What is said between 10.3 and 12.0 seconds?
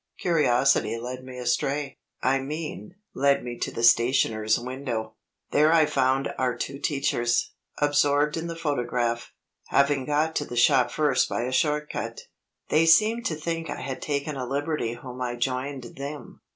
to the shop first by a short